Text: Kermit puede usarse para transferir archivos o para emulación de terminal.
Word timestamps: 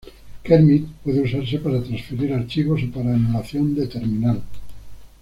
Kermit 0.43 0.87
puede 1.03 1.21
usarse 1.21 1.59
para 1.59 1.83
transferir 1.83 2.33
archivos 2.33 2.81
o 2.81 2.89
para 2.91 3.13
emulación 3.13 3.75
de 3.77 3.85
terminal. 3.87 4.41